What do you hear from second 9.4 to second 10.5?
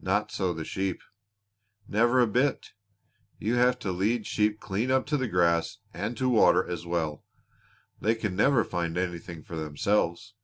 for themselves."